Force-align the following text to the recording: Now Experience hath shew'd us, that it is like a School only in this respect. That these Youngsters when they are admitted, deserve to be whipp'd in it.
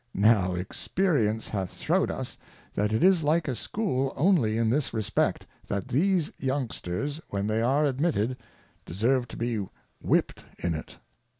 Now 0.15 0.55
Experience 0.55 1.49
hath 1.49 1.77
shew'd 1.77 2.09
us, 2.09 2.35
that 2.73 2.91
it 2.91 3.03
is 3.03 3.21
like 3.21 3.47
a 3.47 3.53
School 3.55 4.13
only 4.17 4.57
in 4.57 4.71
this 4.71 4.95
respect. 4.95 5.45
That 5.67 5.89
these 5.89 6.31
Youngsters 6.39 7.21
when 7.29 7.45
they 7.45 7.61
are 7.61 7.85
admitted, 7.85 8.37
deserve 8.83 9.27
to 9.27 9.37
be 9.37 9.63
whipp'd 10.01 10.43
in 10.57 10.73
it. 10.73 10.97